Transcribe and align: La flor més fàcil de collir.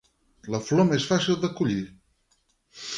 La 0.55 0.61
flor 0.69 0.87
més 0.93 1.07
fàcil 1.11 1.39
de 1.45 1.53
collir. 1.61 1.81